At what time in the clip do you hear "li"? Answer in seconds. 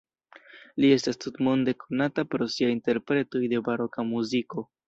0.85-0.89